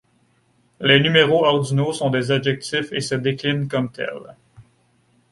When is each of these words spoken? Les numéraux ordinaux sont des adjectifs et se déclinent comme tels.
Les 0.79 0.99
numéraux 0.99 1.45
ordinaux 1.45 1.93
sont 1.93 2.09
des 2.09 2.31
adjectifs 2.31 2.91
et 2.91 3.01
se 3.01 3.13
déclinent 3.13 3.67
comme 3.67 3.91
tels. 3.91 4.35